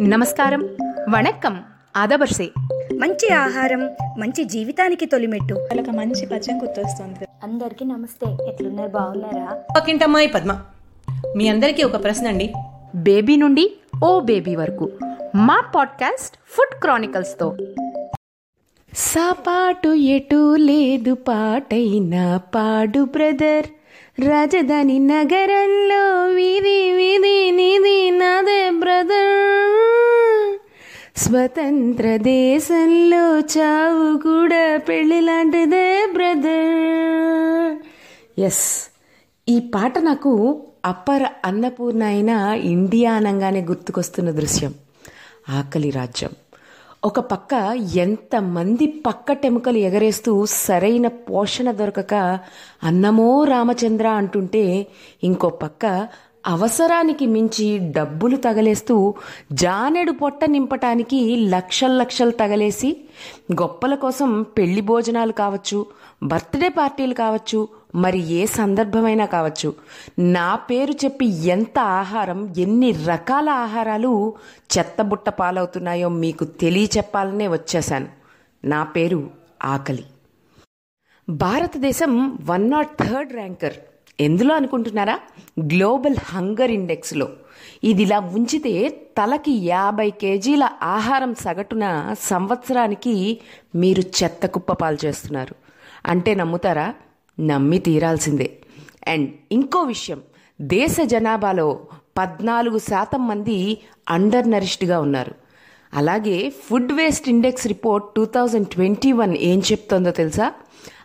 [0.00, 0.68] నమస్కారం.
[1.14, 1.62] వణక్కం.
[1.96, 2.48] ఆదబర్సే.
[2.92, 5.54] మంచి ఆహారం మంచి జీవితానికి తొలిమెట్టు.
[5.54, 7.28] వాళ్ళకి మంచి పచ్చం గుర్తొస్తుంది.
[7.42, 8.48] అందరికీ నమస్తే.
[8.48, 8.88] ఎట్లున్నారు?
[8.88, 9.62] బాగున్నారా?
[9.76, 10.60] పక్కింటమ్మాయి పద్మ.
[11.36, 12.52] మీ అందరికీ ఒక ప్రశ్న అండి.
[12.94, 14.90] బేబీ నుండి ఓ బేబీ వరకు.
[15.34, 17.56] మా పాడ్కాస్ట్ ఫుడ్ క్రానికల్స్తో.
[18.96, 23.66] సాపాటు ఎటు లేదు పాటైనా పాడు బ్రదర్.
[24.20, 30.58] రాజధాని నగరంలో వీధి వీధి నిధి నాదే బ్రదర్
[31.16, 37.86] స్వతంత్ర దేశంలో చావు కూడా పెళ్ళి లాంటిదే బ్రదర్
[38.40, 38.90] ఎస్
[39.48, 44.74] ఈ పాట నాకు అప్పర అన్నపూర్ణ అయిన ఇండియా అనగానే గుర్తుకొస్తున్న దృశ్యం.
[45.48, 46.30] ఆకలి రాజ్యం.
[47.06, 47.52] ఒక పక్క
[48.02, 52.14] ఎంతమంది పక్కటెముకలు ఎగరేస్తూ సరైన పోషణ దొరకక
[52.82, 54.62] అన్నమో రామచంద్ర అంటుంటే
[55.22, 55.84] ఇంకో పక్క
[56.46, 58.96] అవసరానికి మించి డబ్బులు తగలేస్తూ
[59.60, 62.90] జానెడు పొట్ట నింపటానికి లక్షల లక్షలు తగలేసి
[63.54, 65.78] గొప్పల కోసం పెళ్ళి భోజనాలు కావచ్చు
[66.24, 67.60] బర్త్డే పార్టీలు కావచ్చు
[67.96, 69.74] మరి ఏ సందర్భమైనా కావచ్చు.
[70.18, 74.34] నా పేరు చెప్పి ఎంత ఆహారం ఎన్ని రకాల ఆహారాలు
[74.78, 78.08] చెత్తబుట్ట పాలవుతున్నాయో మీకు తెలియచెప్పాలనే వచ్చేశాను.
[78.64, 79.30] నా పేరు
[79.64, 80.04] ఆకలి.
[81.28, 83.72] భారతదేశం వన్ నాట్ థర్డ్ ర్యాంకర్.
[84.20, 85.20] ఎందులో అనుకుంటున్నారా?
[85.60, 87.28] గ్లోబల్ హంగర్ ఇండెక్స్లో.
[87.84, 93.40] ఇది ఇలా ఉంచితే తలకి యాభై కేజీల ఆహారం సగటున సంవత్సరానికి
[93.74, 95.54] మీరు చెత్త కుప్ప పాలు చేస్తున్నారు.
[96.06, 96.94] అంటే నమ్ముతారా?
[97.40, 98.58] నమ్మి తీరాల్సిందే.
[99.08, 100.20] అండ్ ఇంకో విషయం
[100.60, 101.78] దేశ జనాభాలో
[102.18, 103.78] పద్నాలుగు శాతం మంది
[104.08, 105.34] అండర్ నరిష్డ్గా ఉన్నారు.
[105.94, 110.52] అలాగే food waste index report two thousand twenty one ఏం చెప్తుందో తెలుసా?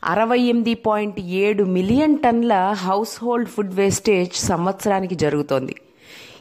[0.04, 5.76] అరవై ఎనిమిది పాయింట్ ఏడు మిలియన్ టన్ల హౌస్ హోల్డ్ ఫుడ్ వేస్టేజ్ సంవత్సరానికి జరుగుతోంది.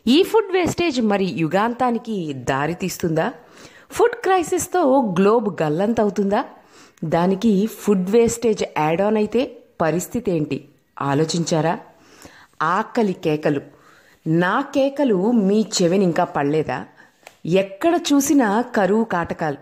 [0.06, 3.32] ఈ ఫుడ్ వేస్టేజ్ మరి యుగాంతానికి దారి తీస్తుందా?
[3.90, 6.44] Food క్రైసిస్తో globe గల్లంతవుతుందా?
[7.04, 10.64] దానికి ఫుడ్ వేస్టేజ్ యాడ్ ఆన్ అయితే పరిస్థితి ఏంటి
[11.02, 11.78] ఆలోచించారా?
[12.62, 13.60] ఆకలి కేకలు.
[14.26, 16.84] నా కేకలు మీ చెవిని ఇంకా పడలేదా?
[17.46, 19.56] ఎక్కడ చూసినా కరువు కాటకాలు.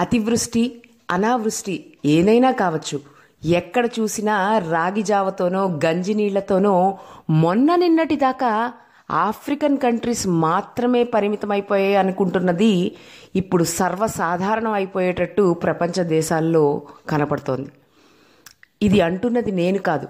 [0.00, 3.00] అతివృష్టి అనావృష్టి ఏదైనా కావచ్చు.
[3.44, 6.98] ఎక్కడ చూసినా రాగి జావతోనో గంజి నీళ్ళతోనో
[7.30, 8.72] మొన్న నిన్నటి దాకా
[9.10, 12.96] ఆఫ్రికన్ కంట్రీస్ మాత్రమే పరిమితమైపోయాయి అనుకుంటున్నది
[13.36, 17.68] ఇప్పుడు సర్వసాధారణం అయిపోయేటట్టు ప్రపంచ దేశాల్లో కనపడుతోంది.
[18.84, 20.08] ఇది అంటున్నది నేను కాదు.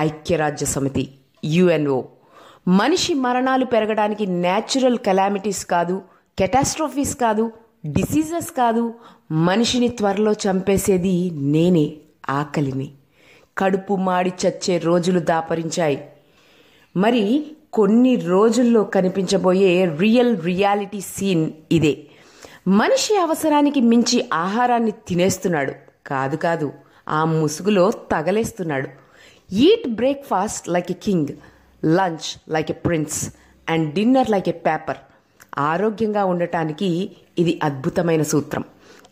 [0.00, 1.08] ఐక్యరాజ్య సమితి
[1.44, 2.02] యుఎన్ఓ.
[2.68, 6.02] మనిషి మరణాలు పెరగడానికి న్యాచురల్ కెలామిటీస్ కాదు
[6.38, 7.52] కెటాస్ట్రోఫీస్ కాదు
[7.86, 8.94] డిసీజెస్ కాదు.
[9.32, 11.92] మనిషిని త్వరలో చంపేసేది నేనే
[12.30, 12.90] ఆకలిని.
[13.58, 16.08] కడుపు మాడి చచ్చే రోజులు దాపరించాయి.
[16.96, 21.98] మరి కొన్ని రోజుల్లో కనిపించబోయే రియల్ రియాలిటీ సీన్ ఇదే.
[22.68, 25.72] మనిషి అవసరానికి మించి ఆహారాన్ని తినేస్తున్నాడు.
[26.06, 26.72] కాదు కాదు
[27.08, 28.88] ఆ ముసుగులో తగలేస్తున్నాడు.
[29.52, 31.28] Eat breakfast like a king
[31.84, 33.34] lunch like a prince
[33.68, 34.96] and dinner like a pauper
[35.58, 38.64] ఆరోగ్యంగా ఉండటానికి ఇది అద్భుతమైన సూత్రం.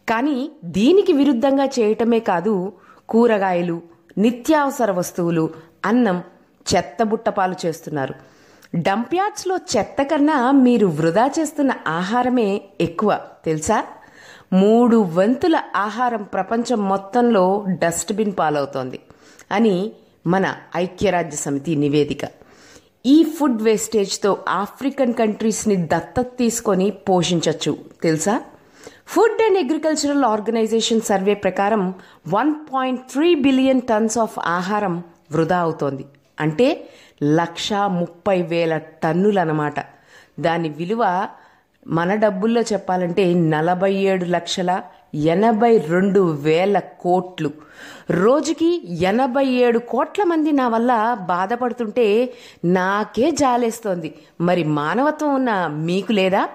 [0.09, 2.73] కానీ దీనికి విరుద్ధంగా చేయటమే కాదు
[3.09, 3.83] కూరగాయలు
[4.19, 5.51] నిత్యావసర వస్తువులు
[5.85, 6.23] అన్నం
[6.75, 8.15] చెత్తబుట్టపాలు చేస్తున్నారు.
[8.77, 13.85] డంప్యార్డ్స్లో చెత్త కన్నా మీరు వృధా చేస్తున్న ఆహారమే ఎక్కువ తెలుసా?
[14.53, 19.01] మూడు వంతుల ఆహారం ప్రపంచం మొత్తంలో డస్ట్బిన్ పాలవుతోంది
[19.53, 19.93] అని
[20.27, 22.19] మన ఐక్యరాజ్య సమితి నివేదిక.
[23.07, 28.41] ఈ ఫుడ్ వేస్టేజ్తో ఆఫ్రికన్ కంట్రీస్ని దత్తత తీసుకొని పోషించవచ్చు తెలుసా?
[29.07, 31.95] Food and agricultural organisation survey ప్రకారం
[32.29, 36.05] one point three billion tons of ఆహారం వృధా అవుతోంది.
[36.41, 36.89] అంటే
[37.23, 39.75] లక్ష ముప్పై వేల టన్నులన్నమాట.
[40.41, 41.29] దాని విలువ
[41.91, 44.83] మన డబ్బుల్లో చెప్పాలంటే నలభై ఏడు లక్షల
[45.15, 47.51] ఎనభై రెండు వేల కోట్లు.
[48.11, 52.33] రోజుకి ఎనభై ఏడు కోట్ల మంది నా వల్ల బాధపడుతుంటే
[52.65, 54.15] నాకే జాలేస్తోంది.
[54.41, 56.49] మరి మానవత్వం ఉన్న మీకు లేదా?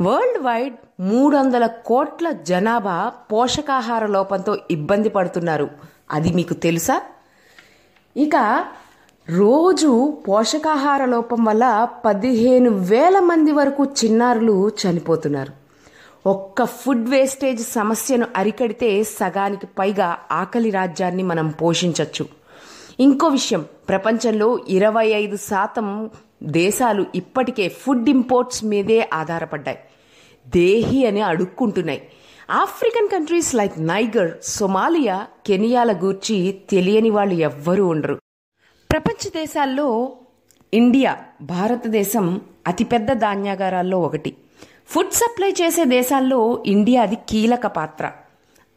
[0.00, 5.70] వరల్డ్ వైడ్ మూడు వందల కోట్ల జనాభా పోషకాహార లోపంతో ఇబ్బంది పడుతున్నారు.
[6.10, 7.02] అది మీకు తెలుసా?
[8.16, 8.64] ఇక
[9.30, 15.52] రోజు పోషకాహార లోపం వల్ల పదిహేను వేల మంది వరకు చిన్నారులు చనిపోతున్నారు.
[16.28, 22.26] ఒక్క ఫుడ్ వేస్టేజ్ సమస్యను అరికడితే సగానికి పైగా ఆకలి రాజ్యాన్ని మనం పోషించవచ్చు
[23.00, 26.10] ఇంకో విషయం ప్రపంచంలో ఇరవై ఐదు శాతం
[26.42, 29.78] దేశాలు ఇప్పటికే ఫుడ్ ఇంపోర్ట్స్ మీదే ఆధారపడ్డాయి.
[30.48, 32.02] దేహి అని అడుక్కుంటున్నాయి.
[32.50, 38.18] African countries like Niger Somalia కెనియాల గూర్చి తెలియని వాళ్ళు ఎవ్వరూ ఉండరు.
[38.96, 40.16] ప్రపంచ దేశాల్లో
[40.74, 44.36] ఇండియా భారతదేశం అతిపెద్ద ధాన్యాగారాల్లో ఒకటి.
[44.88, 48.12] ఫుడ్ సప్లై చేసే దేశాల్లో ఇండియా అది కీలక పాత్ర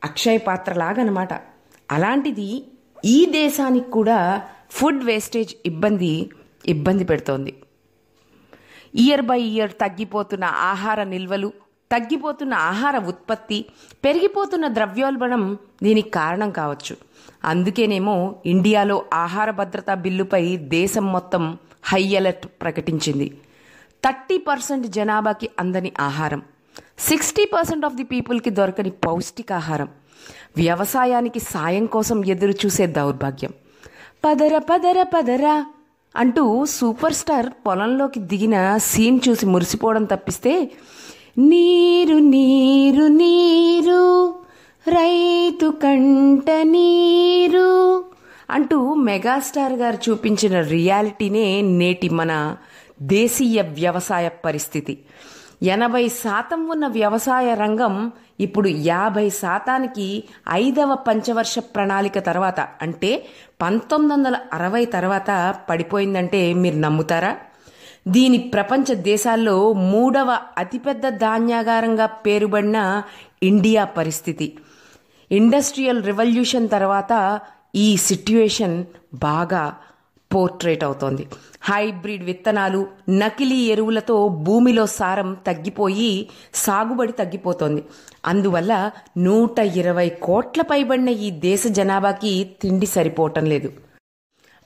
[0.03, 1.33] అక్షయ పాత్ర లాగనమాట.
[1.91, 2.65] అలాంటిది
[3.05, 6.29] ఈ దేశానికి కూడా ఫుడ్ వేస్టేజ్ ఇబ్బంది
[6.65, 7.61] ఇబ్బంది పెడుతోంది.
[8.95, 11.53] ఇయర్ బై ఇయర్ తగ్గిపోతున్న ఆహార నిల్వలు
[11.91, 13.65] తగ్గిపోతున్న ఆహార ఉత్పత్తి
[14.05, 16.95] పెరిగిపోతున్న ద్రవ్యోల్బణం దీనికి కారణం కావచ్చు.
[17.45, 23.37] అందుకేనేమో ఇండియాలో ఆహార భద్రతా బిల్లుపై దేశం మొత్తం హై అలర్ట్ ప్రకటించింది.
[24.05, 26.41] థర్టీ పర్సెంట్ జనాభాకి అందని ఆహారం.
[26.99, 29.89] సిక్స్టీ పర్సెంట్ ఆఫ్ ది పీపుల్కి దొరకని పౌష్టికాహారం.
[30.55, 33.51] వ్యవసాయానికి సాయం కోసం ఎదురు చూసే దౌర్భాగ్యం.
[34.25, 35.65] పదర పదర పదరా
[36.15, 40.71] అంటూ సూపర్ స్టార్ పొలంలోకి దిగిన సీన్ చూసి మురిసిపోవడం తప్పిస్తే
[41.39, 44.35] నీరు నీరు నీరు
[44.87, 48.03] రైతు కంట నీరు
[48.49, 52.57] అంటూ మెగాస్టార్ గారు చూపించిన రియాలిటీనే నేటి మన
[53.01, 54.99] దేశీయ వ్యవసాయ పరిస్థితి.
[55.63, 63.25] ఎనభై శాతం ఉన్న వ్యవసాయ రంగం ఇప్పుడు యాభై శాతానికి ఐదవ పంచవర్ష ప్రణాళిక తర్వాత అంటే
[63.61, 67.37] పంతొమ్మిది వందల అరవై తర్వాత పడిపోయిందంటే మీరు నమ్ముతారా?
[68.07, 73.03] దీని ప్రపంచ దేశాల్లో మూడవ అతిపెద్ద ధాన్యాగారంగా పేరుబడిన
[73.43, 74.57] ఇండియా పరిస్థితి.
[75.31, 77.39] ఇండస్ట్రియల్ రెవల్యూషన్ తర్వాత
[77.75, 79.75] ఈ సిట్యుయేషన్ బాగా
[80.35, 81.27] పోర్ట్రేట్ అవుతోంది.
[81.61, 87.83] హైబ్రిడ్ విత్తనాలు నకిలీ ఎరువులతో భూమిలో సారం తగ్గిపోయి సాగుబడి తగ్గిపోతోంది.
[88.25, 93.73] అందువల్ల నూట ఇరవై కోట్ల పైబడిన ఈ దేశ జనాభాకి తిండి సరిపోవటం లేదు.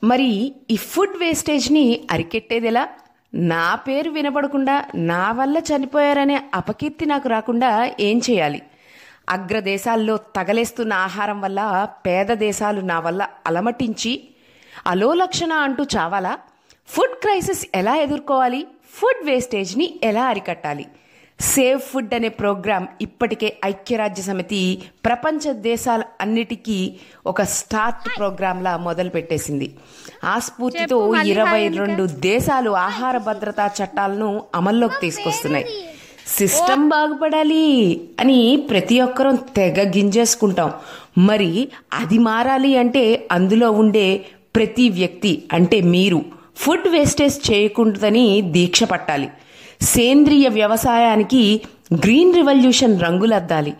[0.04, 2.88] మరి ఈ ఫుడ్ వేస్టేజ్ని అరికెట్టేదెలా?
[3.34, 8.62] నా పేరు వినపడకుండా నా వల్ల చనిపోయారనే అపకీర్తి నాకు రాకుండా ఏం చేయాలి?
[9.28, 14.28] అగ్రదేశాల్లో తగలేస్తున్న ఆహారం వల్ల పేద దేశాలు నా వల్ల అలమటించి
[14.86, 16.38] అలోలక్షణ అంటూ చావాలా?
[16.88, 18.66] ఫుడ్ క్రైసిస్ ఎలా ఎదుర్కోవాలి?
[18.94, 20.86] ఫుడ్ వేస్టేజ్ని ఎలా అరికట్టాలి?
[21.40, 26.96] సేవ్ ఫుడ్ అనే ప్రోగ్రాం ఇప్పటికే ఐక్యరాజ్య సమితి ప్రపంచ దేశాల అన్నిటికీ
[27.26, 29.74] ఒక స్టార్ట్ ప్రోగ్రాంలా మొదలుపెట్టేసింది.
[30.24, 35.64] ఆ స్ఫూర్తితో ఇరవై రెండు దేశాలు ఆహార భద్రతా చట్టాలను అమల్లోకి తీసుకొస్తున్నాయి.
[36.26, 37.64] సిస్టమ్ బాగుపడాలి
[38.20, 40.72] అని ప్రతి ఒక్కరం తెగ గింజేసుకుంటాం.
[41.18, 44.24] మరి అది మారాలి అంటే అందులో ఉండే
[44.56, 46.24] ప్రతి వ్యక్తి అంటే మీరు
[46.56, 49.28] ఫుడ్ వేస్టేజ్ చేయకూడదని దీక్ష పట్టాలి.
[49.84, 51.42] సేంద్రియ వ్యవసాయానికి
[51.94, 53.74] గ్రీన్ రివల్యూషన్ రంగులద్దాలి.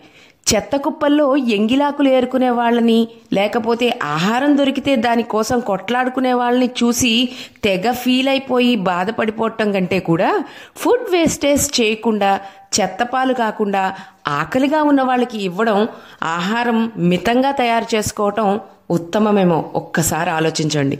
[0.47, 2.97] చెత్త కుప్పల్లో ఎంగిలాకులు ఏరుకునే వాళ్ళని
[3.33, 7.29] లేకపోతే ఆహారం దొరికితే దానికోసం కొట్లాడుకునే వాళ్ళని చూసి
[7.63, 10.29] తెగ ఫీల్ అయిపోయి బాధపడిపోవటం కంటే కూడా
[10.75, 12.31] ఫుడ్ వేస్టేజ్ చేయకుండా
[12.79, 13.83] చెత్తపాలు కాకుండా
[14.27, 15.87] ఆకలిగా ఉన్న వాళ్ళకి ఇవ్వడం
[16.23, 18.59] ఆహారం మితంగా తయారు చేసుకోవటం
[18.91, 20.97] ఉత్తమమేమో ఒక్కసారి ఆలోచించండి.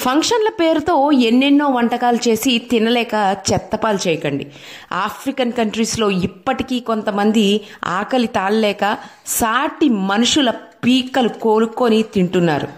[0.00, 3.14] ఫంక్షన్ల పేరుతో ఎన్నెన్నో వంటకాలు చేసి తినలేక
[3.48, 4.46] చెత్తపాలు చేయకండి.
[4.92, 12.68] ఆఫ్రికన్ కంట్రీస్లో ఇప్పటికీ కొంతమంది ఆకలి తాళలేక సాటి మనుషుల పీకలు కోలుకొని తింటున్నారు.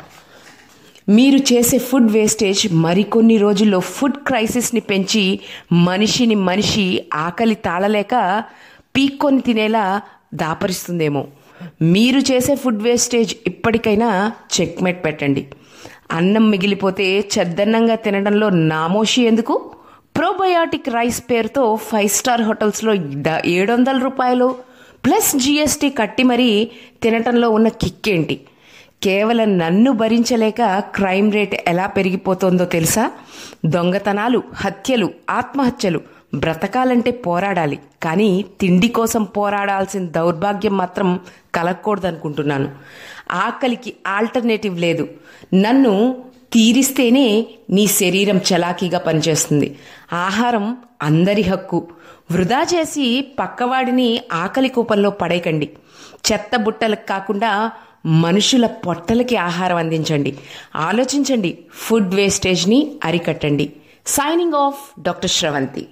[1.08, 5.40] మీరు చేసే ఫుడ్ వేస్టేజ్ మరికొన్ని రోజుల్లో ఫుడ్ క్రైసిస్ని పెంచి
[5.72, 8.44] మనిషిని మనిషి ఆకలి తాళలేక
[8.96, 10.02] పీక్కొని తినేలా
[10.34, 11.26] దాపరిస్తుందేమో.
[11.82, 15.48] మీరు చేసే ఫుడ్ వేస్టేజ్ ఇప్పటికైనా చెక్మెట్ పెట్టండి.
[16.12, 19.70] అన్నం మిగిలిపోతే చెద్దన్నంగా తినడంలో నామోషి ఎందుకు?
[20.16, 22.94] ప్రోబయాటిక్ రైస్ పేరుతో ఫైవ్ స్టార్ హోటల్స్లో
[23.46, 24.54] ఏడు వందల రూపాయలు.
[25.04, 26.70] ప్లస్ జీఎస్టీ కట్టి మరీ
[27.02, 28.40] తినటంలో ఉన్న కిక్కేంటి?
[29.02, 33.10] కేవలం నన్ను భరించలేక క్రైమ్ రేట్ ఎలా పెరిగిపోతుందో తెలుసా?
[33.66, 36.00] దొంగతనాలు హత్యలు ఆత్మహత్యలు
[36.34, 37.78] బ్రతకాలంటే పోరాడాలి.
[38.02, 41.20] కానీ తిండి కోసం పోరాడాల్సిన దౌర్భాగ్యం మాత్రం
[41.54, 42.68] కలగకూడదనుకుంటున్నాను.
[43.32, 45.08] ఆకలికి ఆల్టర్నేటివ్ లేదు.
[45.54, 49.78] నన్ను తీరిస్తేనే నీ శరీరం చలాకీగా పనిచేస్తుంది.
[50.12, 51.88] ఆహారం అందరి హక్కు.
[52.30, 55.70] వృధా చేసి పక్కవాడిని ఆకలి కూపంలో పడేయకండి.
[56.32, 57.72] చెత్త బుట్టలకు కాకుండా
[58.06, 60.38] మనుషుల పొట్టలకి ఆహారం అందించండి.
[60.76, 61.58] ఆలోచించండి.
[61.74, 63.72] ఫుడ్ వేస్టేజ్ని అరికట్టండి.
[64.06, 65.86] Signing off doctor Sravanthi